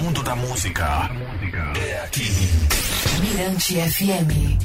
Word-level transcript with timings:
mundo 0.00 0.22
da 0.22 0.34
música 0.34 1.10
é 1.76 2.04
aqui. 2.04 2.32
Mirante 3.20 3.74
FM. 3.74 4.58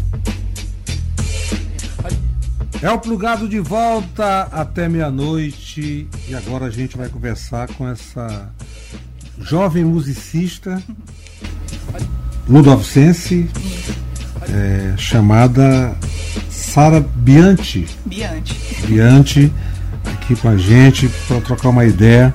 É 2.82 2.92
o 2.92 3.00
plugado 3.00 3.50
de 3.50 3.60
volta 3.60 4.44
até 4.52 4.88
meia-noite 4.88 6.08
e 6.28 6.36
agora 6.36 6.66
a 6.66 6.70
gente 6.70 6.96
vai 6.96 7.10
conversar 7.10 7.68
com 7.74 7.88
essa 7.88 8.50
jovem 9.40 9.84
musicista 9.84 10.82
ludovicense 12.48 13.50
é, 14.50 14.96
chamada 14.98 15.96
Sara 16.50 17.02
Bianchi. 17.02 17.88
Bianchi. 18.06 18.56
Bianchi 18.86 19.54
aqui 20.06 20.36
com 20.36 20.50
a 20.50 20.58
gente 20.58 21.10
para 21.28 21.42
trocar 21.42 21.70
uma 21.70 21.86
ideia 21.86 22.34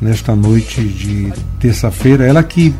nesta 0.00 0.34
noite 0.34 0.82
de 0.82 1.32
terça-feira. 1.58 2.24
Ela 2.24 2.42
que 2.42 2.74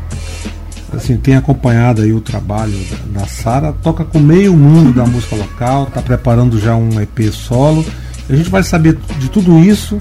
assim, 0.95 1.17
tem 1.17 1.37
acompanhado 1.37 2.03
aí 2.03 2.13
o 2.13 2.21
trabalho 2.21 2.79
da, 2.91 3.21
da 3.21 3.27
Sara, 3.27 3.73
toca 3.83 4.05
com 4.05 4.19
meio 4.19 4.55
mundo 4.55 4.93
da 4.93 5.05
música 5.05 5.37
local, 5.37 5.85
está 5.85 6.01
preparando 6.01 6.59
já 6.59 6.75
um 6.75 7.01
EP 7.01 7.33
solo. 7.33 7.85
A 8.29 8.35
gente 8.35 8.51
vai 8.51 8.63
saber 8.63 8.99
de 9.19 9.29
tudo 9.29 9.59
isso 9.61 9.99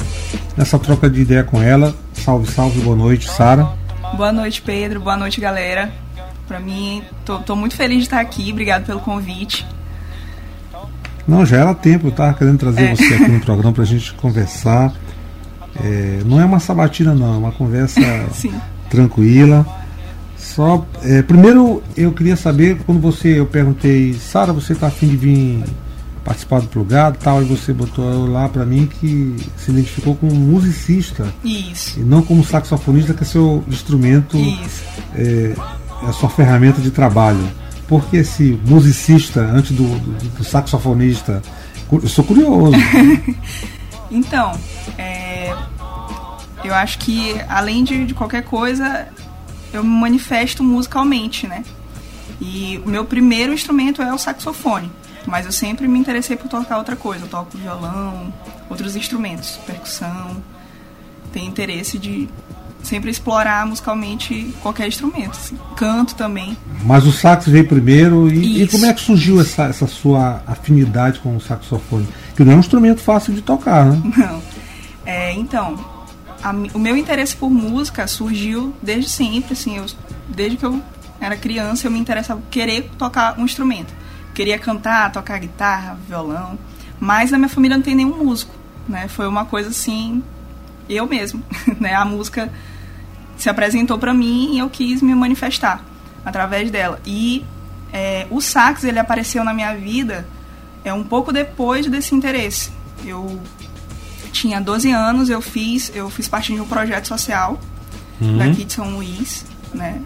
nessa 0.58 0.80
troca 0.80 1.10
de 1.10 1.22
ideia 1.22 1.44
com 1.44 1.62
ela. 1.62 1.96
Salve, 2.14 2.52
salve, 2.52 2.82
boa 2.82 2.96
noite, 2.96 3.30
Sara. 3.30 3.70
Boa 4.16 4.32
noite, 4.32 4.62
Pedro. 4.62 5.00
Boa 5.00 5.18
noite, 5.18 5.40
galera. 5.40 5.92
Para 6.48 6.60
mim, 6.60 7.04
tô, 7.24 7.40
tô, 7.40 7.56
muito 7.56 7.76
feliz 7.76 8.00
de 8.00 8.04
estar 8.04 8.20
aqui. 8.20 8.52
Obrigado 8.52 8.86
pelo 8.86 9.00
convite. 9.00 9.66
Não, 11.28 11.46
já 11.46 11.58
era 11.58 11.74
tempo, 11.74 12.08
eu 12.08 12.12
tava 12.12 12.34
querendo 12.36 12.58
trazer 12.60 12.84
é. 12.84 12.96
você 12.96 13.14
aqui 13.14 13.32
no 13.32 13.40
programa 13.46 13.74
pra 13.74 13.84
gente 13.84 14.14
conversar. 14.14 14.94
É, 15.84 16.22
não 16.26 16.40
é 16.40 16.46
uma 16.46 16.60
sabatina 16.60 17.14
não, 17.14 17.36
é 17.36 17.38
uma 17.38 17.52
conversa 17.52 18.02
tranquila. 18.90 19.66
Só, 20.38 20.86
é, 21.04 21.22
primeiro 21.22 21.84
eu 21.98 22.12
queria 22.12 22.36
saber, 22.36 22.78
quando 22.86 23.02
você, 23.02 23.40
eu 23.40 23.46
perguntei, 23.46 24.14
Sara, 24.14 24.54
você 24.54 24.74
está 24.74 24.88
afim 24.88 25.08
de 25.08 25.18
vir 25.18 25.64
participar 26.26 26.60
do 26.60 26.68
plugado 26.68 27.18
tal, 27.22 27.42
e 27.42 27.46
você 27.46 27.72
botou 27.72 28.28
lá 28.28 28.50
para 28.50 28.66
mim 28.66 28.88
que 28.88 29.36
se 29.56 29.70
identificou 29.70 30.16
como 30.16 30.34
musicista. 30.34 31.32
Isso. 31.44 32.00
E 32.00 32.04
não 32.04 32.24
como 32.24 32.44
saxofonista, 32.44 33.14
que 33.14 33.24
é 33.24 33.26
seu 33.26 33.64
instrumento, 33.68 34.36
é, 35.14 35.22
é, 35.22 35.56
a 36.02 36.12
sua 36.12 36.30
ferramenta 36.30 36.82
de 36.82 36.90
trabalho. 36.90 37.48
Por 37.88 38.04
que 38.06 38.18
esse 38.18 38.60
musicista 38.66 39.42
antes 39.42 39.72
do, 39.72 39.84
do, 39.84 40.30
do 40.38 40.44
saxofonista? 40.44 41.42
Eu 41.92 42.10
sou 42.10 42.26
curioso. 42.26 42.76
então, 44.10 44.54
é, 44.98 45.25
eu 46.68 46.76
acho 46.76 47.00
que 47.00 47.36
além 47.48 47.84
de, 47.84 48.06
de 48.06 48.14
qualquer 48.14 48.44
coisa, 48.44 49.08
eu 49.74 49.84
me 49.84 49.90
manifesto 49.90 50.64
musicalmente, 50.64 51.48
né? 51.48 51.64
E 52.40 52.82
o 52.86 52.90
meu 52.90 53.06
primeiro 53.06 53.54
instrumento 53.54 54.02
é 54.02 54.14
o 54.14 54.18
saxofone, 54.18 54.92
mas 55.26 55.46
eu 55.46 55.52
sempre 55.52 55.88
me 55.88 55.98
interessei 55.98 56.36
por 56.36 56.50
tocar 56.50 56.78
outra 56.78 56.96
coisa. 56.96 57.26
Eu 57.26 57.30
toco 57.30 57.58
violão, 57.58 58.34
outros 58.70 58.96
instrumentos, 58.96 59.60
percussão. 59.66 60.44
Tenho 61.32 61.48
interesse 61.48 61.98
de 61.98 62.30
sempre 62.84 63.10
explorar 63.10 63.66
musicalmente 63.66 64.54
qualquer 64.62 64.88
instrumento, 64.88 65.32
assim. 65.32 65.58
canto 65.76 66.16
também. 66.16 66.56
Mas 66.84 67.06
o 67.06 67.12
sax 67.12 67.48
veio 67.48 67.68
primeiro 67.68 68.32
e, 68.32 68.62
e, 68.62 68.68
como 68.68 68.86
é 68.86 68.94
que 68.94 69.02
surgiu 69.02 69.42
essa, 69.42 69.64
essa 69.64 69.88
sua 69.88 70.42
afinidade 70.46 71.20
com 71.20 71.36
o 71.36 71.42
saxofone? 71.42 72.08
Que 72.36 72.44
não 72.44 72.54
é 72.54 72.56
um 72.56 72.60
instrumento 72.60 73.02
fácil 73.02 73.34
de 73.34 73.42
tocar, 73.42 73.86
né? 73.86 74.02
Não. 74.16 74.42
É, 75.06 75.34
então, 75.34 75.78
a, 76.46 76.52
o 76.76 76.80
meu 76.80 76.96
interesse 76.96 77.36
por 77.36 77.50
música 77.50 78.06
surgiu 78.06 78.72
desde 78.80 79.10
sempre, 79.10 79.54
assim, 79.54 79.78
eu, 79.78 79.86
desde 80.30 80.58
que 80.58 80.66
eu 80.66 80.80
era 81.20 81.36
criança 81.36 81.88
eu 81.88 81.92
me 81.92 81.98
interessava 81.98 82.40
querer 82.52 82.92
tocar 83.00 83.40
um 83.40 83.46
instrumento. 83.46 83.92
Queria 84.32 84.60
cantar, 84.60 85.12
tocar 85.12 85.40
guitarra, 85.40 85.98
violão, 86.08 86.60
mas 87.00 87.32
na 87.32 87.40
minha 87.40 87.50
família 87.50 87.76
não 87.76 87.84
tem 87.84 87.96
nenhum 87.96 88.24
músico, 88.24 88.54
né? 88.88 89.08
Foi 89.08 89.28
uma 89.28 89.46
coisa 89.46 89.70
assim, 89.70 90.22
eu 90.88 91.08
mesmo, 91.08 91.42
né? 91.82 91.96
A 91.96 92.06
música 92.06 92.52
se 93.38 93.50
apresentou 93.50 93.98
para 93.98 94.14
mim 94.14 94.54
e 94.54 94.60
eu 94.60 94.70
quis 94.70 95.02
me 95.02 95.16
manifestar 95.16 95.84
através 96.24 96.70
dela. 96.70 97.02
E 97.08 97.44
é, 97.92 98.28
o 98.30 98.40
sax 98.40 98.84
ele 98.84 99.00
apareceu 99.00 99.44
na 99.44 99.54
minha 99.54 99.74
vida 99.74 100.28
é 100.84 100.94
um 100.94 101.04
pouco 101.04 101.34
depois 101.34 101.88
desse 101.88 102.14
interesse. 102.14 102.72
Eu 103.04 103.42
tinha 104.36 104.60
12 104.60 104.92
anos, 104.92 105.30
eu 105.30 105.42
fiz, 105.42 105.92
eu 105.96 106.10
fiz 106.10 106.28
parte 106.28 106.54
de 106.54 106.60
um 106.60 106.68
projeto 106.68 107.08
social 107.08 107.60
uhum. 108.20 108.38
daqui 108.38 108.66
de 108.66 108.74
São 108.74 108.96
Luís, 108.96 109.46
né? 109.74 110.02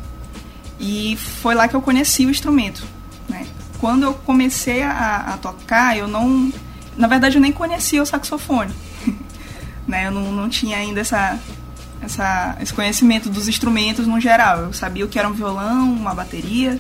E 0.79 1.17
foi 1.41 1.55
lá 1.55 1.67
que 1.67 1.75
eu 1.75 1.81
conheci 1.81 2.25
o 2.25 2.29
instrumento, 2.29 2.83
né? 3.27 3.45
Quando 3.79 4.03
eu 4.03 4.13
comecei 4.13 4.83
a, 4.83 5.33
a 5.33 5.37
tocar, 5.37 5.97
eu 5.97 6.07
não... 6.07 6.53
Na 6.95 7.07
verdade, 7.07 7.37
eu 7.37 7.41
nem 7.41 7.51
conhecia 7.51 8.01
o 8.01 8.05
saxofone, 8.05 8.73
né? 9.87 10.07
Eu 10.07 10.11
não, 10.11 10.31
não 10.31 10.47
tinha 10.47 10.77
ainda 10.77 11.01
essa, 11.01 11.39
essa, 12.01 12.55
esse 12.61 12.73
conhecimento 12.73 13.29
dos 13.29 13.47
instrumentos 13.47 14.05
no 14.05 14.19
geral. 14.19 14.59
Eu 14.59 14.73
sabia 14.73 15.05
o 15.05 15.07
que 15.07 15.17
era 15.17 15.27
um 15.27 15.33
violão, 15.33 15.91
uma 15.91 16.13
bateria, 16.13 16.79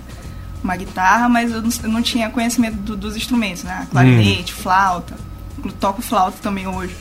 uma 0.63 0.75
guitarra, 0.75 1.27
mas 1.27 1.51
eu 1.51 1.61
não, 1.61 1.69
eu 1.83 1.89
não 1.89 2.01
tinha 2.01 2.29
conhecimento 2.29 2.75
do, 2.75 2.95
dos 2.95 3.15
instrumentos, 3.15 3.63
né? 3.63 3.87
Clarinete, 3.91 4.53
hum. 4.53 4.57
flauta. 4.57 5.15
Eu 5.63 5.71
toco 5.73 6.01
flauta 6.01 6.37
também 6.41 6.67
hoje. 6.67 6.95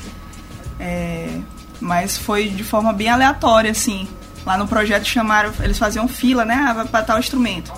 É, 0.78 1.38
mas 1.80 2.16
foi 2.16 2.48
de 2.48 2.64
forma 2.64 2.92
bem 2.92 3.08
aleatória, 3.08 3.70
assim. 3.70 4.08
Lá 4.44 4.56
no 4.56 4.66
projeto 4.66 5.04
chamaram, 5.04 5.52
eles 5.60 5.78
faziam 5.78 6.08
fila, 6.08 6.44
né? 6.44 6.86
Pra 6.90 7.02
tal 7.02 7.18
instrumento. 7.18 7.72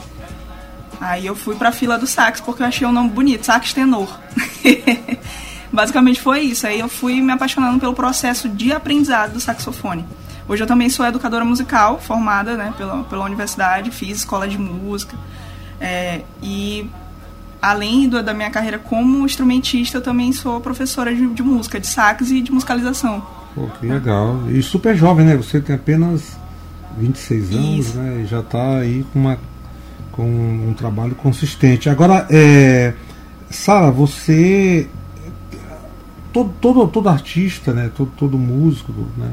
Aí 1.01 1.27
eu 1.27 1.35
fui 1.35 1.57
pra 1.57 1.73
fila 1.73 1.99
do 1.99 2.07
sax 2.07 2.41
porque 2.41 2.63
eu 2.63 2.67
achei 2.67 2.87
o 2.87 2.93
nome 2.93 3.09
bonito, 3.09 3.47
sax 3.47 3.73
tenor. 3.73 4.19
Basicamente 5.73 6.21
foi 6.21 6.41
isso. 6.41 6.67
Aí 6.67 6.79
eu 6.79 6.89
fui 6.89 7.21
me 7.23 7.33
apaixonando 7.33 7.81
pelo 7.81 7.95
processo 7.95 8.49
de 8.49 8.73
aprendizado 8.73 9.33
do 9.33 9.41
saxofone. 9.41 10.05
Hoje 10.47 10.63
eu 10.63 10.67
também 10.67 10.91
sou 10.91 11.07
educadora 11.07 11.45
musical, 11.45 12.01
formada 12.01 12.57
né, 12.57 12.75
pela, 12.77 13.05
pela 13.05 13.25
universidade, 13.25 13.91
fiz 13.91 14.19
escola 14.19 14.49
de 14.49 14.59
música. 14.59 15.17
É, 15.81 16.23
e 16.43 16.91
além 17.61 18.09
do, 18.09 18.23
da 18.23 18.33
minha 18.33 18.51
carreira 18.51 18.79
como 18.79 19.25
instrumentista, 19.25 19.99
eu 19.99 20.03
também 20.03 20.33
sou 20.33 20.61
professora 20.61 21.15
de, 21.15 21.27
de 21.29 21.43
música, 21.43 21.79
de 21.79 21.87
sax 21.87 22.31
e 22.31 22.41
de 22.41 22.51
musicalização. 22.51 23.23
Pô, 23.55 23.67
que 23.79 23.87
legal. 23.87 24.41
E 24.51 24.63
super 24.63 24.97
jovem, 24.97 25.27
né? 25.27 25.37
Você 25.37 25.61
tem 25.61 25.75
apenas 25.75 26.39
26 26.99 27.51
anos, 27.53 27.87
Isso. 27.87 27.99
né? 27.99 28.23
E 28.23 28.27
já 28.27 28.41
está 28.41 28.79
aí 28.79 29.05
com, 29.13 29.19
uma, 29.19 29.39
com 30.13 30.23
um 30.23 30.75
trabalho 30.75 31.15
consistente. 31.15 31.89
Agora, 31.89 32.27
é, 32.31 32.95
Sara, 33.51 33.91
você. 33.91 34.89
Todo, 36.33 36.53
todo, 36.61 36.87
todo 36.87 37.09
artista, 37.09 37.73
né? 37.75 37.91
Todo, 37.95 38.13
todo 38.17 38.39
músico, 38.39 38.93
né? 39.17 39.31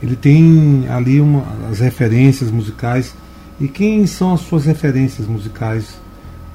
Ele 0.00 0.14
tem 0.14 0.86
ali 0.88 1.20
uma, 1.20 1.44
as 1.70 1.80
referências 1.80 2.50
musicais. 2.50 3.14
E 3.58 3.66
quem 3.66 4.06
são 4.06 4.34
as 4.34 4.42
suas 4.42 4.66
referências 4.66 5.26
musicais 5.26 5.98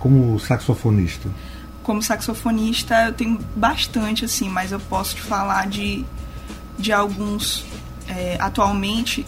como 0.01 0.39
saxofonista? 0.39 1.29
Como 1.84 2.01
saxofonista 2.01 3.06
eu 3.06 3.13
tenho 3.13 3.39
bastante, 3.56 4.25
assim, 4.25 4.50
mas 4.50 4.72
eu 4.72 4.79
posso 4.79 5.16
te 5.16 5.22
falar 5.22 5.67
de, 5.67 6.03
de 6.78 6.91
alguns. 6.91 7.63
É, 8.09 8.35
atualmente 8.39 9.25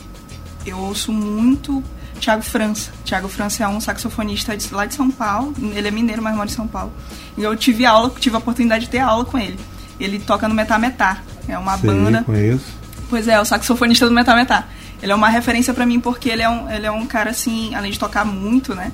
eu 0.66 0.78
ouço 0.78 1.11
muito 1.13 1.84
Tiago 2.19 2.41
França. 2.41 2.91
Tiago 3.06 3.28
França 3.28 3.63
é 3.63 3.67
um 3.67 3.79
saxofonista 3.79 4.57
de, 4.57 4.73
lá 4.73 4.85
de 4.85 4.95
São 4.95 5.11
Paulo. 5.11 5.53
Ele 5.75 5.88
é 5.88 5.91
mineiro, 5.91 6.22
mas 6.22 6.35
mora 6.35 6.50
em 6.50 6.53
São 6.53 6.67
Paulo. 6.67 6.91
E 7.38 7.44
eu 7.44 7.55
tive 7.55 7.85
aula, 7.85 8.11
tive 8.19 8.35
a 8.35 8.40
oportunidade 8.40 8.85
de 8.85 8.91
ter 8.91 9.00
aula 9.00 9.25
com 9.25 9.38
ele. 9.38 9.59
Ele 10.00 10.19
toca 10.19 10.47
no 10.47 10.55
Metá 10.55 10.79
Metá. 10.79 11.22
É 11.47 11.57
uma 11.57 11.78
Sei, 11.78 11.90
banda. 11.90 12.23
Conheço. 12.23 12.66
Pois 13.09 13.28
é, 13.28 13.40
o 13.40 13.45
saxofonista 13.45 14.07
do 14.07 14.11
Metá 14.11 14.35
Metá. 14.35 14.67
Ele 15.01 15.11
é 15.11 15.16
uma 15.16 15.29
referência 15.29 15.73
para 15.73 15.85
mim 15.85 16.00
porque 16.00 16.29
ele 16.29 16.41
é, 16.41 16.50
um, 16.50 16.69
ele 16.72 16.85
é 16.85 16.91
um 16.91 17.05
cara 17.05 17.29
assim, 17.29 17.75
além 17.75 17.91
de 17.91 17.99
tocar 17.99 18.25
muito, 18.25 18.73
né? 18.73 18.91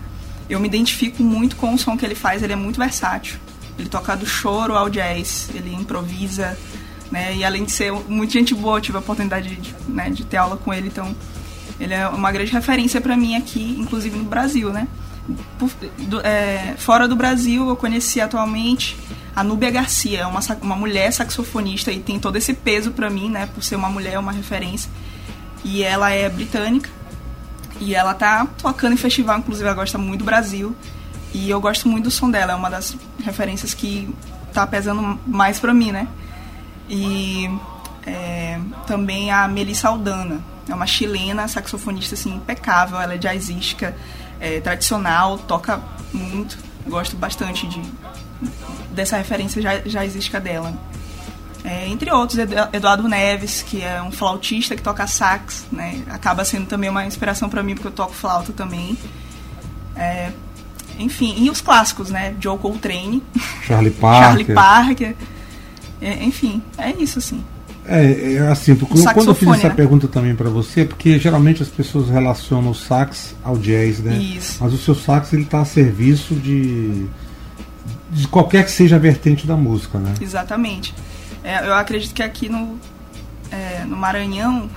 Eu 0.50 0.60
me 0.60 0.68
identifico 0.68 1.22
muito 1.24 1.56
com 1.56 1.74
o 1.74 1.78
som 1.78 1.96
que 1.96 2.06
ele 2.06 2.16
faz, 2.16 2.42
ele 2.42 2.54
é 2.54 2.56
muito 2.56 2.80
versátil. 2.80 3.38
Ele 3.78 3.88
toca 3.88 4.16
do 4.16 4.26
choro 4.26 4.76
ao 4.76 4.90
jazz, 4.90 5.50
ele 5.54 5.74
improvisa, 5.74 6.58
né? 7.12 7.36
E 7.36 7.44
além 7.44 7.64
de 7.64 7.72
ser 7.72 7.92
muito 7.92 8.34
gente 8.34 8.54
boa, 8.54 8.78
eu 8.78 8.82
tive 8.82 8.98
a 8.98 9.00
oportunidade 9.00 9.56
de, 9.56 9.76
né, 9.88 10.10
de 10.10 10.26
ter 10.26 10.38
aula 10.38 10.58
com 10.58 10.74
ele, 10.74 10.88
então 10.88 11.16
ele 11.80 11.94
é 11.94 12.08
uma 12.08 12.32
grande 12.32 12.52
referência 12.52 13.00
para 13.00 13.16
mim 13.16 13.36
aqui, 13.36 13.76
inclusive 13.80 14.18
no 14.18 14.26
Brasil, 14.26 14.72
né? 14.72 14.88
Por, 15.60 15.70
do, 16.00 16.20
é, 16.22 16.76
fora 16.78 17.08
do 17.08 17.16
Brasil, 17.16 17.70
eu 17.70 17.76
conheci 17.76 18.20
atualmente 18.20 18.98
a 19.36 19.44
Núbia 19.44 19.70
Garcia, 19.70 20.22
é 20.22 20.26
uma, 20.26 20.40
uma 20.62 20.76
mulher 20.76 21.14
saxofonista 21.14 21.92
e 21.92 22.00
tem 22.00 22.20
todo 22.20 22.36
esse 22.36 22.54
peso 22.54 22.92
para 22.92 23.10
mim, 23.10 23.30
né? 23.30 23.48
Por 23.54 23.64
ser 23.64 23.76
uma 23.76 23.90
mulher, 23.90 24.18
uma 24.18 24.32
referência. 24.32 24.90
E 25.64 25.84
ela 25.84 26.10
é 26.10 26.28
britânica 26.28 26.90
e 27.80 27.96
ela 27.96 28.14
tá 28.14 28.48
tocando 28.58 28.94
em 28.94 28.98
festival, 28.98 29.40
inclusive 29.40 29.66
ela 29.66 29.76
gosta 29.76 29.98
muito 29.98 30.20
do 30.20 30.26
Brasil. 30.26 30.76
E 31.34 31.50
eu 31.50 31.62
gosto 31.62 31.88
muito 31.88 32.06
do 32.06 32.12
som 32.12 32.30
dela, 32.30 32.54
é 32.54 32.56
uma 32.56 32.70
das 32.70 32.96
referências 33.24 33.74
que 33.74 34.14
tá 34.52 34.66
pesando 34.66 35.20
mais 35.28 35.60
pra 35.60 35.74
mim, 35.74 35.92
né? 35.92 36.08
E 36.90 37.50
é, 38.06 38.60
também 38.88 39.32
a 39.32 39.48
Melissa 39.48 39.88
Aldana. 39.88 40.40
É 40.68 40.74
uma 40.74 40.86
chilena, 40.86 41.48
saxofonista 41.48 42.16
assim, 42.16 42.36
impecável. 42.36 43.00
Ela 43.00 43.16
é 43.16 43.18
jazzística, 43.18 43.96
é, 44.40 44.60
tradicional, 44.60 45.38
toca 45.38 45.82
muito. 46.14 46.58
Gosto 46.88 47.16
bastante 47.16 47.68
de, 47.68 47.82
dessa 48.92 49.18
referência 49.18 49.62
jazzística 49.86 50.40
dela. 50.40 50.74
É, 51.64 51.88
entre 51.88 52.12
outros, 52.12 52.40
Eduardo 52.72 53.08
Neves, 53.08 53.62
que 53.62 53.82
é 53.82 54.02
um 54.02 54.12
flautista 54.12 54.76
que 54.76 54.82
toca 54.82 55.06
sax, 55.08 55.66
né? 55.72 56.02
Acaba 56.10 56.46
sendo 56.46 56.66
também 56.66 56.90
uma 56.90 57.06
inspiração 57.06 57.50
para 57.50 57.62
mim, 57.62 57.76
porque 57.76 57.88
eu 57.88 57.92
toco 57.92 58.14
flauta 58.14 58.54
também. 58.54 58.98
É, 59.96 60.32
enfim, 60.98 61.36
e 61.38 61.50
os 61.50 61.60
clássicos, 61.62 62.10
né? 62.10 62.36
Joe 62.40 62.58
Coltrane. 62.58 63.22
Charlie 63.64 63.92
Parker. 64.00 64.24
Charlie 64.24 64.46
Parker. 64.54 65.16
É, 66.02 66.24
enfim, 66.24 66.62
é 66.78 66.92
isso, 66.92 67.20
assim. 67.20 67.44
É, 67.86 68.34
é 68.36 68.40
assim, 68.48 68.76
quando 68.76 69.30
eu 69.30 69.34
fiz 69.34 69.50
essa 69.50 69.70
né? 69.70 69.74
pergunta 69.74 70.08
também 70.08 70.36
para 70.36 70.48
você, 70.50 70.86
porque 70.86 71.18
geralmente 71.18 71.64
as 71.64 71.70
pessoas 71.70 72.08
relacionam 72.08 72.70
o 72.70 72.76
sax 72.76 73.36
ao 73.44 73.58
jazz, 73.58 74.00
né? 74.00 74.16
Isso. 74.16 74.58
Mas 74.62 74.74
o 74.74 74.78
seu 74.78 74.94
sax 74.94 75.34
ele 75.34 75.42
está 75.42 75.62
a 75.62 75.66
serviço 75.66 76.36
de, 76.36 77.08
de 78.12 78.28
qualquer 78.28 78.64
que 78.64 78.72
seja 78.72 78.98
a 78.98 79.00
vertente 79.00 79.48
da 79.48 79.58
música, 79.58 79.98
né? 79.98 80.14
Exatamente. 80.22 80.94
É, 81.44 81.68
eu 81.68 81.74
acredito 81.74 82.14
que 82.14 82.24
aqui 82.24 82.50
no, 82.50 82.80
é, 83.52 83.84
no 83.86 83.96
Maranhão 83.96 84.70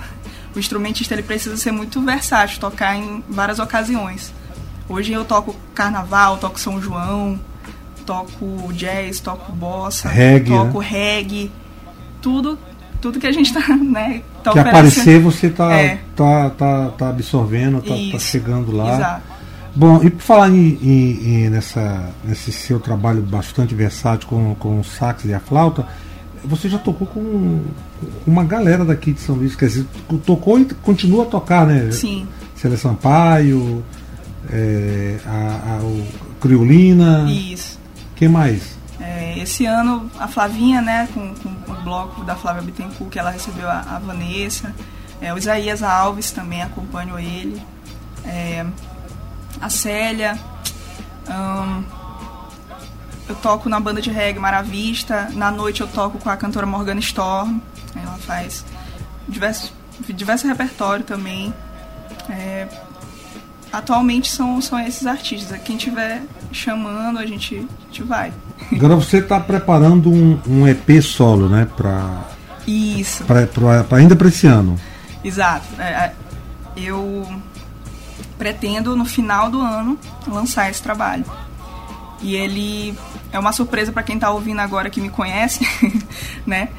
o 0.55 0.59
instrumentista 0.59 1.13
ele 1.13 1.23
precisa 1.23 1.57
ser 1.57 1.71
muito 1.71 2.01
versátil, 2.01 2.59
tocar 2.59 2.95
em 2.95 3.23
várias 3.29 3.59
ocasiões. 3.59 4.33
Hoje 4.87 5.11
eu 5.11 5.25
toco 5.25 5.55
carnaval, 5.73 6.37
toco 6.37 6.59
São 6.59 6.81
João, 6.81 7.39
toco 8.05 8.71
jazz, 8.73 9.19
toco 9.19 9.51
bossa, 9.51 10.09
reggae, 10.09 10.51
toco 10.51 10.79
né? 10.79 10.87
reggae, 10.87 11.51
tudo, 12.21 12.59
tudo 13.01 13.19
que 13.19 13.27
a 13.27 13.31
gente 13.31 13.51
tá, 13.53 13.65
né, 13.75 14.21
tá 14.43 14.51
que 14.51 14.59
aparecer 14.59 15.19
você 15.19 15.49
tá, 15.49 15.73
é. 15.73 15.99
tá, 16.15 16.49
tá, 16.51 16.89
tá 16.89 17.09
absorvendo, 17.09 17.81
tá, 17.81 17.93
tá, 18.11 18.19
chegando 18.19 18.71
lá. 18.75 18.95
Exato. 18.95 19.33
Bom, 19.75 20.03
e 20.03 20.09
por 20.11 20.21
falar 20.21 20.49
em, 20.49 20.77
em, 20.83 21.45
em, 21.45 21.49
nessa, 21.49 22.11
nesse 22.23 22.51
seu 22.51 22.79
trabalho 22.79 23.23
bastante 23.23 23.73
versátil 23.73 24.27
com, 24.27 24.53
com 24.55 24.79
o 24.79 24.83
sax 24.83 25.25
e 25.25 25.33
a 25.33 25.39
flauta, 25.39 25.87
você 26.45 26.69
já 26.69 26.77
tocou 26.77 27.07
com 27.07 27.61
uma 28.27 28.43
galera 28.43 28.83
daqui 28.83 29.13
de 29.13 29.19
São 29.19 29.35
Luís, 29.35 29.55
quer 29.55 29.67
dizer, 29.67 29.85
tocou 30.25 30.59
e 30.59 30.65
continua 30.65 31.23
a 31.23 31.25
tocar, 31.25 31.65
né? 31.65 31.91
Sim. 31.91 32.27
Célia 32.55 32.77
Sampaio, 32.77 33.83
é, 34.51 35.17
a, 35.25 35.75
a, 35.75 35.83
o 35.83 36.05
Criolina. 36.39 37.25
Isso. 37.29 37.79
Quem 38.15 38.27
mais? 38.27 38.77
É, 38.99 39.37
esse 39.39 39.65
ano 39.65 40.09
a 40.19 40.27
Flavinha, 40.27 40.81
né, 40.81 41.07
com, 41.13 41.33
com, 41.35 41.71
o 41.71 41.75
bloco 41.83 42.23
da 42.23 42.35
Flávia 42.35 42.61
Bittencourt, 42.61 43.11
que 43.11 43.19
ela 43.19 43.31
recebeu 43.31 43.67
a, 43.67 43.79
a 43.79 43.99
Vanessa. 43.99 44.73
É, 45.21 45.33
o 45.33 45.37
Isaías 45.37 45.81
Alves 45.81 46.31
também 46.31 46.61
acompanho 46.61 47.17
ele. 47.17 47.61
É, 48.25 48.65
a 49.61 49.69
Célia. 49.69 50.37
Hum, 51.29 51.83
eu 53.27 53.35
toco 53.35 53.69
na 53.69 53.79
banda 53.79 54.01
de 54.01 54.09
reggae 54.09 54.39
Maravista. 54.39 55.29
Na 55.33 55.51
noite 55.51 55.81
eu 55.81 55.87
toco 55.87 56.17
com 56.17 56.29
a 56.29 56.37
cantora 56.37 56.65
Morgana 56.65 56.99
Storm. 56.99 57.59
Ela 57.95 58.17
faz 58.17 58.65
diversos, 59.27 59.71
diversos 60.09 60.47
repertório 60.47 61.03
também. 61.03 61.53
É, 62.29 62.67
atualmente 63.71 64.29
são, 64.29 64.61
são 64.61 64.79
esses 64.79 65.07
artistas. 65.07 65.59
Quem 65.61 65.77
tiver 65.77 66.23
chamando, 66.51 67.19
a 67.19 67.25
gente, 67.25 67.55
a 67.55 67.85
gente 67.85 68.03
vai. 68.03 68.33
Agora 68.71 68.95
você 68.95 69.17
está 69.17 69.39
preparando 69.39 70.11
um, 70.11 70.39
um, 70.47 70.67
EP 70.67 71.01
solo, 71.01 71.49
né? 71.49 71.67
Pra, 71.77 72.25
Isso. 72.67 73.23
Pra, 73.23 73.47
pra, 73.47 73.83
pra 73.83 73.97
ainda 73.97 74.15
para 74.15 74.27
esse 74.27 74.47
ano. 74.47 74.79
Exato. 75.23 75.65
É, 75.79 75.83
é, 75.83 76.13
eu 76.75 77.27
pretendo, 78.37 78.95
no 78.95 79.05
final 79.05 79.49
do 79.49 79.61
ano, 79.61 79.97
lançar 80.27 80.69
esse 80.69 80.81
trabalho. 80.81 81.23
E 82.23 82.35
ele 82.35 82.97
é 83.31 83.37
uma 83.37 83.51
surpresa 83.51 83.91
para 83.91 84.01
quem 84.01 84.15
está 84.15 84.31
ouvindo 84.31 84.59
agora 84.61 84.89
que 84.89 85.01
me 85.01 85.09
conhece, 85.09 85.67
né? 86.47 86.69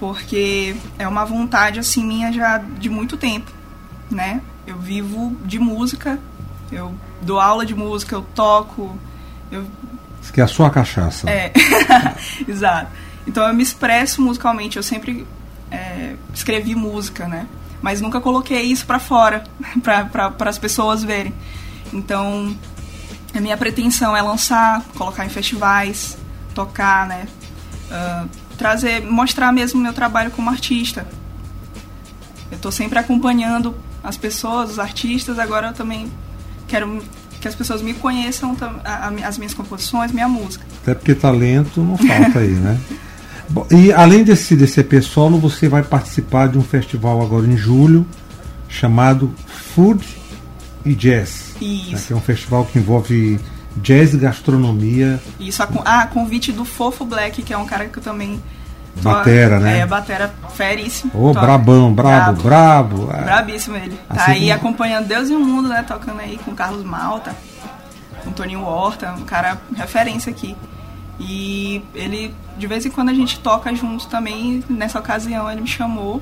Porque 0.00 0.76
é 0.98 1.06
uma 1.06 1.24
vontade 1.24 1.78
assim 1.78 2.04
minha 2.04 2.32
já 2.32 2.58
de 2.58 2.90
muito 2.90 3.16
tempo, 3.16 3.50
né? 4.10 4.42
Eu 4.66 4.76
vivo 4.76 5.36
de 5.44 5.58
música, 5.58 6.18
eu 6.70 6.92
dou 7.22 7.40
aula 7.40 7.64
de 7.64 7.74
música, 7.74 8.14
eu 8.14 8.22
toco, 8.34 8.98
eu 9.50 9.64
Isso 10.20 10.32
que 10.32 10.40
é 10.40 10.44
a 10.44 10.48
sua 10.48 10.68
cachaça. 10.68 11.30
É. 11.30 11.52
Exato. 12.46 12.90
Então 13.26 13.46
eu 13.46 13.54
me 13.54 13.62
expresso 13.62 14.20
musicalmente, 14.20 14.76
eu 14.76 14.82
sempre 14.82 15.24
é, 15.70 16.16
escrevi 16.34 16.74
música, 16.74 17.28
né? 17.28 17.46
Mas 17.80 18.00
nunca 18.00 18.20
coloquei 18.20 18.62
isso 18.62 18.84
para 18.84 18.98
fora, 18.98 19.44
para 19.80 20.34
as 20.48 20.58
pessoas 20.58 21.04
verem. 21.04 21.32
Então, 21.92 22.56
a 23.38 23.40
minha 23.40 23.56
pretensão 23.56 24.16
é 24.16 24.20
lançar, 24.20 24.84
colocar 24.96 25.24
em 25.24 25.28
festivais, 25.28 26.18
tocar, 26.54 27.06
né? 27.06 27.26
Uh, 27.90 28.28
trazer, 28.56 29.00
mostrar 29.00 29.52
mesmo 29.52 29.80
meu 29.80 29.92
trabalho 29.92 30.30
como 30.32 30.50
artista. 30.50 31.06
Eu 32.50 32.56
estou 32.56 32.72
sempre 32.72 32.98
acompanhando 32.98 33.74
as 34.02 34.16
pessoas, 34.16 34.72
os 34.72 34.78
artistas, 34.78 35.38
agora 35.38 35.68
eu 35.68 35.72
também 35.72 36.10
quero 36.66 37.02
que 37.40 37.46
as 37.46 37.54
pessoas 37.54 37.80
me 37.80 37.94
conheçam 37.94 38.56
as 39.24 39.38
minhas 39.38 39.54
composições, 39.54 40.10
minha 40.10 40.28
música. 40.28 40.64
Até 40.82 40.94
porque 40.94 41.14
talento 41.14 41.80
não 41.80 41.96
falta 41.96 42.40
aí, 42.40 42.50
né? 42.50 42.78
Bom, 43.48 43.66
e 43.70 43.92
além 43.92 44.24
desse, 44.24 44.56
desse 44.56 44.80
EP 44.80 45.00
solo, 45.02 45.38
você 45.38 45.68
vai 45.68 45.82
participar 45.82 46.48
de 46.48 46.58
um 46.58 46.62
festival 46.62 47.22
agora 47.22 47.46
em 47.46 47.56
julho 47.56 48.06
chamado 48.68 49.32
Food 49.46 50.04
e 50.84 50.94
Jazz. 50.94 51.54
Isso. 51.60 51.92
Né, 51.92 52.02
que 52.06 52.12
é 52.12 52.16
um 52.16 52.20
festival 52.20 52.64
que 52.64 52.78
envolve 52.78 53.38
jazz 53.78 54.14
e 54.14 54.18
gastronomia. 54.18 55.20
Isso, 55.38 55.62
a, 55.62 55.68
ah, 55.84 56.06
convite 56.06 56.52
do 56.52 56.64
Fofo 56.64 57.04
Black, 57.04 57.42
que 57.42 57.52
é 57.52 57.58
um 57.58 57.66
cara 57.66 57.86
que 57.86 57.98
eu 57.98 58.02
também. 58.02 58.42
Batera, 58.96 59.60
né? 59.60 59.80
É, 59.80 59.86
batera 59.86 60.34
feríssimo. 60.54 61.12
Ô, 61.14 61.28
oh, 61.28 61.32
brabão, 61.32 61.92
brabo, 61.92 62.42
brabo. 62.42 63.06
brabo. 63.06 63.24
Brabíssimo 63.24 63.76
ele. 63.76 63.96
Tá 64.08 64.22
assim 64.22 64.32
aí 64.32 64.50
acompanhando 64.50 65.06
Deus 65.06 65.30
e 65.30 65.34
o 65.34 65.38
Mundo, 65.38 65.68
né? 65.68 65.84
Tocando 65.86 66.18
aí 66.20 66.36
com 66.44 66.52
Carlos 66.52 66.84
Malta, 66.84 67.36
com 68.24 68.32
Toninho 68.32 68.64
Horta, 68.64 69.12
um 69.12 69.24
cara 69.24 69.58
referência 69.76 70.30
aqui. 70.30 70.56
E 71.20 71.82
ele, 71.94 72.34
de 72.56 72.66
vez 72.66 72.86
em 72.86 72.90
quando 72.90 73.10
a 73.10 73.14
gente 73.14 73.38
toca 73.38 73.72
juntos 73.72 74.06
também. 74.06 74.64
Nessa 74.68 74.98
ocasião 74.98 75.50
ele 75.50 75.60
me 75.60 75.68
chamou. 75.68 76.20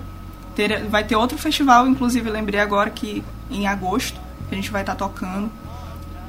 Ter, 0.55 0.85
vai 0.85 1.05
ter 1.05 1.17
outro 1.17 1.37
festival, 1.37 1.87
inclusive 1.87 2.31
lembrei 2.31 2.61
agora 2.61 2.89
que 2.89 3.23
em 3.51 3.67
agosto 3.67 4.19
a 4.51 4.55
gente 4.55 4.71
vai 4.71 4.83
estar 4.83 4.95
tá 4.95 5.07
tocando. 5.07 5.51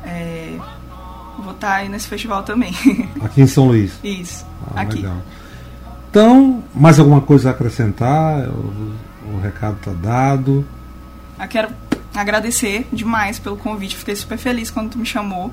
É, 0.04 0.58
vou 1.38 1.54
estar 1.54 1.68
tá 1.68 1.76
aí 1.76 1.90
nesse 1.90 2.08
festival 2.08 2.44
também. 2.44 2.74
Aqui 3.22 3.42
em 3.42 3.48
São 3.48 3.68
Luís? 3.68 4.00
Isso, 4.04 4.46
ah, 4.76 4.82
aqui. 4.82 4.98
Legal. 4.98 5.18
Então, 6.10 6.64
mais 6.74 7.00
alguma 7.00 7.22
coisa 7.22 7.50
a 7.50 7.52
acrescentar? 7.52 8.50
O, 8.50 8.94
o 9.34 9.40
recado 9.42 9.78
está 9.78 9.92
dado. 9.92 10.66
Eu 11.40 11.48
quero 11.48 11.70
agradecer 12.16 12.88
demais 12.92 13.38
pelo 13.38 13.58
convite. 13.58 13.96
Fiquei 13.96 14.16
super 14.16 14.38
feliz 14.38 14.72
quando 14.72 14.92
tu 14.92 14.98
me 14.98 15.06
chamou. 15.06 15.52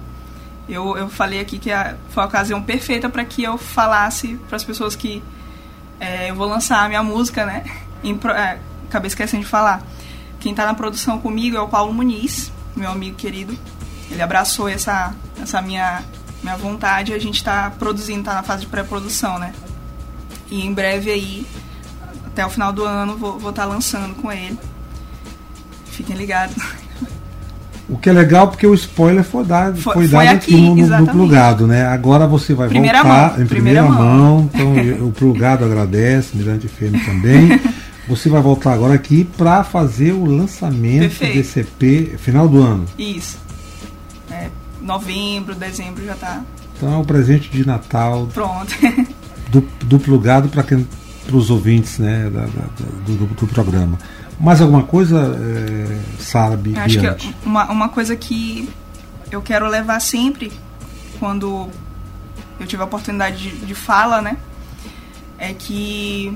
Eu, 0.69 0.97
eu 0.97 1.09
falei 1.09 1.41
aqui 1.41 1.59
que 1.59 1.71
a, 1.71 1.97
foi 2.09 2.23
a 2.23 2.27
ocasião 2.27 2.63
perfeita 2.63 3.09
para 3.11 3.25
que 3.25 3.43
eu 3.43 3.59
falasse 3.59 4.37
para 4.49 4.57
as 4.57 4.65
pessoas 4.65 4.97
que 4.97 5.23
é, 6.01 6.31
eu 6.31 6.35
vou 6.35 6.49
lançar 6.49 6.85
a 6.85 6.89
minha 6.89 7.03
música, 7.03 7.45
né? 7.45 7.65
Em, 8.03 8.19
é, 8.35 8.59
acabei 8.89 9.09
esquecendo 9.09 9.43
de 9.43 9.49
falar. 9.49 9.83
Quem 10.41 10.53
está 10.53 10.65
na 10.65 10.75
produção 10.75 11.19
comigo 11.19 11.57
é 11.57 11.61
o 11.61 11.69
Paulo 11.69 11.93
Muniz, 11.93 12.51
meu 12.77 12.91
amigo 12.91 13.17
querido. 13.17 13.57
Ele 14.11 14.23
abraçou 14.23 14.69
essa, 14.69 15.15
essa 15.41 15.61
minha, 15.63 16.03
minha 16.43 16.57
vontade 16.57 17.13
e 17.13 17.15
a 17.15 17.19
gente 17.19 17.37
está 17.37 17.71
produzindo, 17.71 18.21
está 18.21 18.35
na 18.35 18.43
fase 18.43 18.63
de 18.63 18.67
pré-produção, 18.67 19.39
né? 19.39 19.53
E 20.51 20.65
em 20.65 20.73
breve 20.73 21.11
aí, 21.11 21.47
até 22.27 22.45
o 22.45 22.51
final 22.51 22.73
do 22.73 22.85
ano, 22.85 23.17
vou 23.17 23.37
estar 23.39 23.53
tá 23.53 23.65
lançando 23.65 24.15
com 24.15 24.31
ele. 24.31 24.59
Fiquem 25.87 26.17
ligados. 26.17 26.57
O 27.89 27.99
que 27.99 28.09
é 28.09 28.13
legal 28.13 28.49
porque 28.49 28.67
o 28.67 28.73
spoiler 28.75 29.23
foi 29.23 29.45
dado, 29.45 29.81
foi, 29.81 29.93
foi 29.93 30.09
dado 30.09 30.29
aqui, 30.29 30.55
aqui 30.55 30.83
no, 30.83 31.01
no, 31.01 31.07
plugado, 31.07 31.67
né? 31.67 31.85
Agora 31.87 32.27
você 32.27 32.55
vai 32.55 32.67
primeira 32.69 33.03
voltar 33.03 33.33
mão, 33.33 33.43
em 33.43 33.47
primeira, 33.47 33.83
primeira 33.83 34.05
mão. 34.05 34.17
mão. 34.17 34.51
Então 34.53 34.73
o 35.07 35.13
plugado 35.13 35.65
agradece, 35.65 36.35
Mirante 36.35 36.67
Fêmea 36.67 37.05
também. 37.05 37.61
Você 38.09 38.29
vai 38.29 38.43
voltar 38.43 38.73
agora 38.73 38.95
aqui 38.95 39.25
para 39.25 39.65
fazer 39.65 40.13
o 40.13 40.25
lançamento 40.25 41.01
Perfeito. 41.01 41.35
desse 41.35 41.61
EP 41.61 42.19
final 42.19 42.47
do 42.49 42.63
ano. 42.63 42.85
Isso. 42.99 43.39
É, 44.31 44.51
novembro, 44.81 45.55
dezembro 45.55 46.05
já 46.05 46.15
tá. 46.15 46.43
Então 46.77 46.93
é 46.93 46.97
o 46.97 47.05
presente 47.05 47.51
de 47.51 47.67
Natal. 47.67 48.29
Pronto. 48.33 48.75
do, 49.51 49.61
do 49.85 49.99
plugado 49.99 50.49
para 50.49 50.65
os 51.33 51.51
ouvintes 51.51 51.99
né, 51.99 52.29
da, 52.31 52.43
da, 52.43 52.67
do, 53.07 53.27
do, 53.27 53.47
programa. 53.47 53.99
Mais 54.39 54.61
alguma 54.61 54.83
coisa, 54.83 55.39
é, 55.41 56.01
Sara 56.19 56.61
Acho 56.77 57.15
que 57.17 57.35
uma, 57.47 57.71
uma 57.71 57.89
coisa 57.89 58.17
que 58.17 58.69
eu 59.31 59.41
quero 59.41 59.69
levar 59.69 60.01
sempre 60.01 60.53
quando 61.19 61.69
eu 62.59 62.67
tive 62.67 62.83
a 62.83 62.85
oportunidade 62.85 63.51
de, 63.51 63.67
de 63.67 63.75
fala, 63.75 64.21
né? 64.21 64.37
É 65.39 65.53
que 65.53 66.35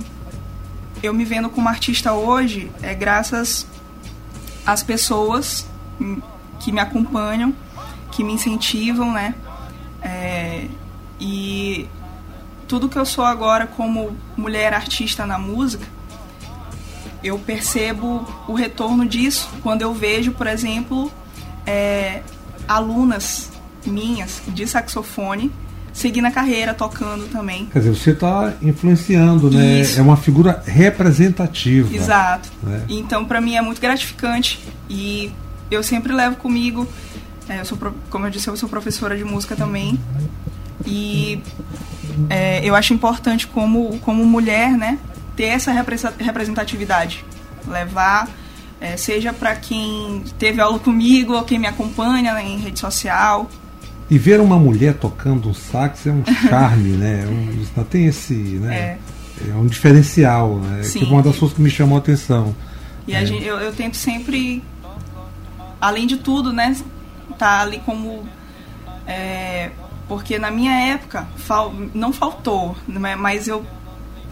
eu 1.02 1.14
me 1.14 1.25
vendo 1.25 1.49
como 1.49 1.69
artista 1.69 2.12
hoje 2.12 2.71
é 2.83 2.95
graças 2.95 3.67
às 4.67 4.83
pessoas 4.83 5.67
que 6.61 6.73
me 6.73 6.81
acompanham, 6.81 7.55
que 8.11 8.25
me 8.25 8.33
incentivam, 8.33 9.12
né? 9.12 9.35
É, 10.02 10.67
e 11.21 11.88
tudo 12.67 12.88
que 12.88 12.99
eu 12.99 13.07
sou 13.07 13.25
agora 13.25 13.67
como 13.67 14.17
mulher 14.37 14.75
artista 14.75 15.26
na 15.26 15.38
música, 15.38 15.87
eu 17.23 17.38
percebo 17.38 18.26
o 18.47 18.52
retorno 18.52 19.07
disso 19.07 19.49
quando 19.62 19.83
eu 19.83 19.93
vejo, 19.93 20.33
por 20.33 20.47
exemplo, 20.47 21.11
é, 21.67 22.23
alunas 22.67 23.50
minhas 23.85 24.43
de 24.49 24.67
saxofone 24.67 25.50
seguindo 25.99 26.26
a 26.26 26.31
carreira, 26.31 26.73
tocando 26.73 27.26
também. 27.28 27.67
Quer 27.67 27.81
dizer, 27.81 27.95
você 27.95 28.11
está 28.12 28.55
influenciando, 28.62 29.50
né? 29.50 29.81
Isso. 29.81 29.99
É 29.99 30.02
uma 30.02 30.17
figura 30.17 30.62
representativa. 30.64 31.95
Exato. 31.95 32.50
Né? 32.62 32.83
Então, 32.88 33.25
para 33.25 33.40
mim 33.40 33.57
é 33.57 33.61
muito 33.61 33.81
gratificante 33.81 34.61
e 34.88 35.33
eu 35.71 35.83
sempre 35.83 36.12
levo 36.12 36.37
comigo. 36.37 36.88
É, 37.49 37.61
eu 37.61 37.64
sou, 37.64 37.76
como 38.11 38.26
eu 38.26 38.31
disse, 38.31 38.49
eu 38.49 38.57
sou 38.57 38.69
professora 38.69 39.17
de 39.17 39.25
música 39.25 39.57
também. 39.57 39.99
E 40.87 41.43
é, 42.31 42.64
eu 42.64 42.75
acho 42.76 42.95
importante, 42.95 43.47
como, 43.47 43.99
como 43.99 44.25
mulher, 44.25 44.71
né, 44.71 44.99
ter 45.37 45.47
essa 45.47 45.73
representatividade. 45.73 47.25
Levar, 47.67 48.28
é, 48.81 48.97
seja 48.97 49.33
para 49.33 49.57
quem 49.57 50.23
teve 50.38 50.61
aula 50.61 50.78
comigo 50.78 51.35
ou 51.35 51.43
quem 51.43 51.59
me 51.59 51.67
acompanha 51.67 52.40
em 52.40 52.59
rede 52.59 52.78
social. 52.78 53.50
E 54.11 54.17
ver 54.17 54.41
uma 54.41 54.59
mulher 54.59 54.95
tocando 54.95 55.49
um 55.49 55.55
sax 55.55 56.07
é 56.07 56.11
um 56.11 56.25
charme, 56.49 56.91
né? 56.91 57.25
É 57.25 57.81
um, 57.81 57.85
tem 57.85 58.07
esse. 58.07 58.35
Né? 58.35 58.99
É. 59.45 59.50
é 59.50 59.55
um 59.55 59.67
diferencial, 59.67 60.59
né? 60.59 60.83
Sim. 60.83 61.00
Que 61.00 61.05
é 61.05 61.09
uma 61.09 61.23
das 61.23 61.37
coisas 61.37 61.57
que 61.57 61.62
me 61.62 61.71
chamou 61.71 61.97
a 61.97 61.99
atenção. 61.99 62.55
E 63.07 63.15
a 63.15 63.23
é. 63.23 63.27
gente, 63.27 63.45
eu, 63.45 63.57
eu 63.59 63.73
tento 63.73 63.97
sempre, 63.97 64.62
além 65.81 66.07
de 66.07 66.17
tudo, 66.17 66.53
né? 66.53 66.77
Tá 67.38 67.61
ali 67.62 67.81
como. 67.85 68.27
É, 69.07 69.71
porque 70.09 70.38
na 70.38 70.50
minha 70.50 70.73
época 70.73 71.29
fal, 71.37 71.75
não 71.95 72.12
faltou, 72.12 72.77
né? 72.87 73.15
mas 73.15 73.47
eu 73.47 73.65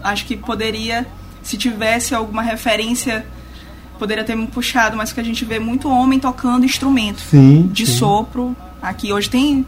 acho 0.03 0.25
que 0.25 0.35
poderia, 0.35 1.05
se 1.43 1.57
tivesse 1.57 2.13
alguma 2.13 2.41
referência, 2.41 3.25
poderia 3.97 4.23
ter 4.23 4.35
me 4.35 4.47
puxado, 4.47 4.97
mas 4.97 5.13
que 5.13 5.19
a 5.19 5.23
gente 5.23 5.45
vê 5.45 5.59
muito 5.59 5.89
homem 5.89 6.19
tocando 6.19 6.65
instrumento 6.65 7.21
sim, 7.21 7.67
de 7.71 7.85
sim. 7.85 7.93
sopro. 7.93 8.55
Aqui 8.81 9.11
hoje 9.11 9.29
tem 9.29 9.65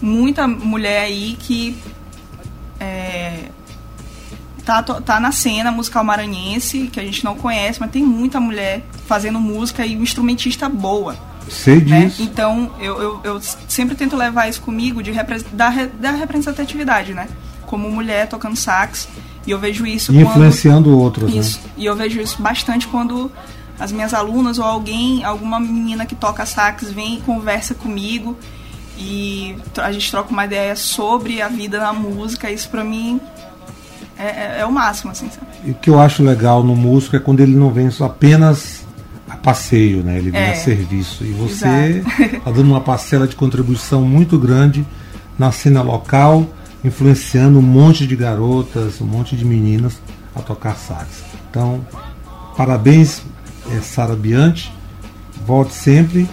muita 0.00 0.46
mulher 0.46 1.02
aí 1.02 1.36
que 1.38 1.76
é, 2.78 3.44
tá, 4.64 4.82
tá 4.82 5.20
na 5.20 5.32
cena 5.32 5.70
musical 5.70 6.04
maranhense, 6.04 6.88
que 6.92 7.00
a 7.00 7.04
gente 7.04 7.24
não 7.24 7.34
conhece, 7.34 7.80
mas 7.80 7.90
tem 7.90 8.02
muita 8.02 8.40
mulher 8.40 8.84
fazendo 9.06 9.40
música 9.40 9.84
e 9.84 9.96
um 9.96 10.02
instrumentista 10.02 10.68
boa. 10.68 11.16
Sei 11.48 11.80
né? 11.80 12.06
disso. 12.06 12.22
Então, 12.22 12.70
eu, 12.78 13.00
eu, 13.00 13.20
eu, 13.24 13.40
sempre 13.68 13.96
tento 13.96 14.16
levar 14.16 14.48
isso 14.48 14.60
comigo 14.60 15.02
de 15.02 15.12
da, 15.52 15.70
da 15.70 16.10
representatividade, 16.12 17.12
né? 17.12 17.28
Como 17.66 17.90
mulher 17.90 18.28
tocando 18.28 18.56
sax. 18.56 19.08
E 19.46 19.50
eu 19.50 19.58
vejo 19.58 19.86
isso. 19.86 20.12
E 20.12 20.20
influenciando 20.20 20.96
outros, 20.96 21.32
né? 21.32 21.40
isso. 21.40 21.60
Né? 21.64 21.70
E 21.78 21.86
eu 21.86 21.96
vejo 21.96 22.20
isso 22.20 22.40
bastante 22.40 22.86
quando 22.86 23.32
as 23.80 23.90
minhas 23.90 24.12
alunas 24.14 24.58
ou 24.58 24.64
alguém, 24.64 25.24
alguma 25.24 25.58
menina 25.58 26.04
que 26.04 26.14
toca 26.14 26.44
sax 26.44 26.92
vem 26.92 27.16
e 27.16 27.20
conversa 27.22 27.74
comigo 27.74 28.36
e 29.00 29.56
a 29.78 29.90
gente 29.90 30.10
troca 30.10 30.30
uma 30.30 30.44
ideia 30.44 30.76
sobre 30.76 31.40
a 31.40 31.48
vida 31.48 31.80
na 31.80 31.92
música. 31.92 32.50
Isso 32.50 32.68
pra 32.68 32.84
mim 32.84 33.18
é, 34.18 34.24
é, 34.24 34.56
é 34.60 34.66
o 34.66 34.70
máximo, 34.70 35.10
assim. 35.10 35.30
Sabe? 35.30 35.46
E 35.64 35.70
o 35.70 35.74
que 35.74 35.88
eu 35.88 35.98
acho 35.98 36.22
legal 36.22 36.62
no 36.62 36.76
músico 36.76 37.16
é 37.16 37.18
quando 37.18 37.40
ele 37.40 37.56
não 37.56 37.70
vem 37.70 37.90
só 37.90 38.04
apenas 38.04 38.84
a 39.28 39.36
passeio, 39.36 40.04
né? 40.04 40.18
Ele 40.18 40.30
vem 40.30 40.40
é, 40.40 40.52
a 40.52 40.56
serviço. 40.56 41.24
E 41.24 41.32
você 41.32 42.04
está 42.20 42.50
dando 42.50 42.70
uma 42.70 42.80
parcela 42.82 43.26
de 43.26 43.34
contribuição 43.34 44.02
muito 44.02 44.38
grande 44.38 44.86
na 45.38 45.50
cena 45.50 45.80
local, 45.80 46.46
influenciando 46.84 47.58
um 47.58 47.62
monte 47.62 48.06
de 48.06 48.14
garotas, 48.14 49.00
um 49.00 49.06
monte 49.06 49.34
de 49.34 49.44
meninas 49.46 49.98
a 50.36 50.40
tocar 50.40 50.76
sax. 50.76 51.08
Então, 51.48 51.80
parabéns, 52.54 53.22
é, 53.76 53.80
Sara 53.80 54.16
Bianchi. 54.16 54.70
Volte 55.46 55.72
sempre. 55.72 56.28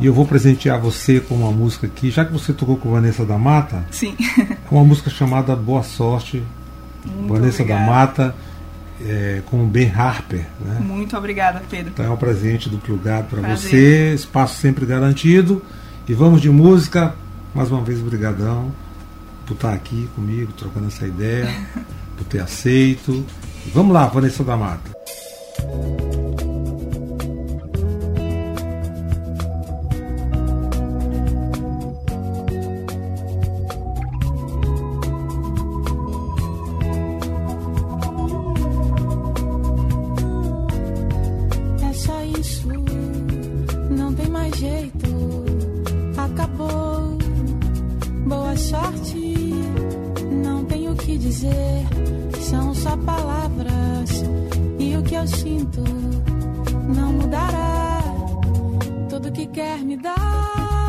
E 0.00 0.06
eu 0.06 0.12
vou 0.12 0.26
presentear 0.26 0.80
você 0.80 1.20
com 1.20 1.34
uma 1.36 1.52
música 1.52 1.86
aqui, 1.86 2.10
já 2.10 2.24
que 2.24 2.32
você 2.32 2.52
tocou 2.52 2.76
com 2.76 2.90
Vanessa 2.90 3.24
da 3.24 3.38
Mata. 3.38 3.86
Sim. 3.90 4.16
É 4.38 4.56
uma 4.70 4.84
música 4.84 5.08
chamada 5.08 5.54
Boa 5.54 5.82
Sorte. 5.82 6.42
Muito 7.04 7.32
Vanessa 7.32 7.62
obrigada. 7.62 7.84
da 7.84 7.90
Mata 7.90 8.34
é, 9.00 9.42
com 9.46 9.62
o 9.62 9.66
Ben 9.66 9.90
Harper. 9.90 10.44
Né? 10.60 10.80
Muito 10.80 11.16
obrigada, 11.16 11.62
Pedro. 11.70 11.92
Então 11.92 12.04
é 12.04 12.10
um 12.10 12.16
presente 12.16 12.68
do 12.68 12.78
plugado 12.78 13.28
para 13.28 13.56
você, 13.56 14.14
espaço 14.14 14.60
sempre 14.60 14.84
garantido. 14.84 15.62
E 16.08 16.14
vamos 16.14 16.40
de 16.40 16.50
música. 16.50 17.14
Mais 17.54 17.70
uma 17.70 17.82
vez, 17.82 18.00
brigadão 18.00 18.72
por 19.46 19.54
estar 19.54 19.74
aqui 19.74 20.08
comigo, 20.14 20.52
trocando 20.52 20.88
essa 20.88 21.06
ideia, 21.06 21.48
por 22.16 22.24
ter 22.24 22.40
aceito. 22.40 23.24
E 23.66 23.70
vamos 23.70 23.92
lá, 23.92 24.06
Vanessa 24.06 24.42
da 24.42 24.56
Mata. 24.56 24.90
não 43.90 44.12
tem 44.14 44.28
mais 44.28 44.54
jeito, 44.56 45.44
acabou. 46.16 47.18
Boa 48.26 48.56
sorte, 48.56 49.54
não 50.42 50.64
tenho 50.64 50.92
o 50.92 50.96
que 50.96 51.18
dizer, 51.18 51.86
são 52.40 52.74
só 52.74 52.96
palavras. 52.96 54.24
E 54.78 54.96
o 54.96 55.02
que 55.02 55.14
eu 55.14 55.26
sinto 55.26 55.82
não 56.94 57.12
mudará, 57.12 58.02
tudo 59.08 59.32
que 59.32 59.46
quer 59.46 59.78
me 59.80 59.96
dar. 59.96 60.83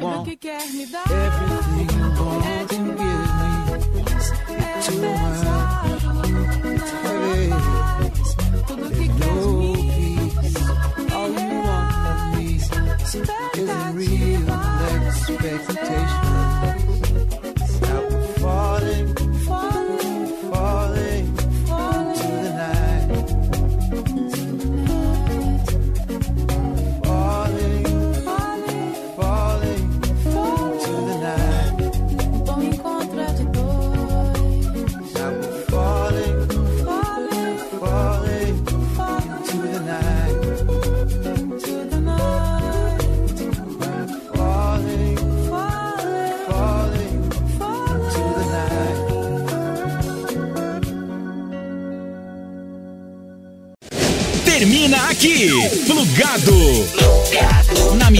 want. 0.00 0.28
Everything 0.28 1.88
you 1.96 2.08
want 2.18 2.46
and 2.46 2.68
give 2.68 2.80
me. 2.80 3.12
is 4.16 4.28
too 4.86 5.00
much. 5.02 5.46
No 9.18 9.32
peace. 9.62 10.56
All 11.12 11.28
you 11.28 11.48
want 11.66 12.40
is 12.42 12.64
real 13.94 14.50
expectation. 15.44 16.75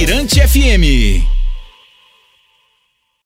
Mirante 0.06 0.40
FM. 0.40 1.35